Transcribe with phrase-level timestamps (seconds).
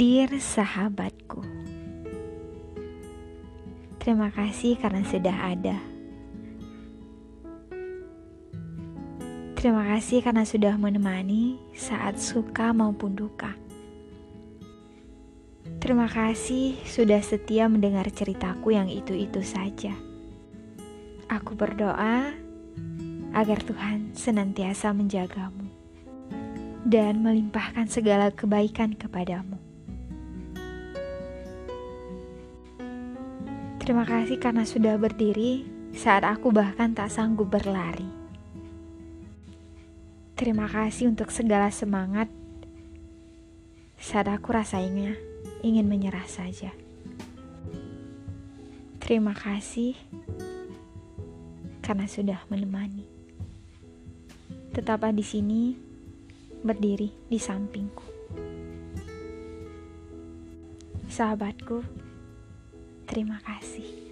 [0.00, 1.44] Dear sahabatku,
[4.00, 5.76] terima kasih karena sudah ada.
[9.60, 13.52] Terima kasih karena sudah menemani saat suka maupun duka.
[15.84, 19.92] Terima kasih sudah setia mendengar ceritaku yang itu-itu saja.
[21.28, 22.32] Aku berdoa
[23.36, 25.68] agar Tuhan senantiasa menjagamu
[26.88, 29.69] dan melimpahkan segala kebaikan kepadamu.
[33.90, 38.06] Terima kasih karena sudah berdiri saat aku bahkan tak sanggup berlari.
[40.38, 42.30] Terima kasih untuk segala semangat
[43.98, 45.18] saat aku rasanya
[45.66, 46.70] ingin menyerah saja.
[49.02, 49.98] Terima kasih
[51.82, 53.10] karena sudah menemani.
[54.70, 55.74] Tetaplah di sini,
[56.62, 58.06] berdiri di sampingku.
[61.10, 61.82] Sahabatku,
[63.10, 64.09] terima kasih.